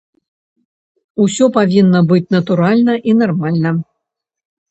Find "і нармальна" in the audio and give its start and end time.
3.13-3.69